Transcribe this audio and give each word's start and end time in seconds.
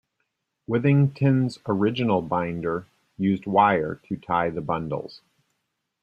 Withington's 0.67 1.59
original 1.67 2.23
binder 2.23 2.87
used 3.19 3.45
wire 3.45 4.01
to 4.09 4.17
tie 4.17 4.49
the 4.49 4.59
bundles. 4.59 5.21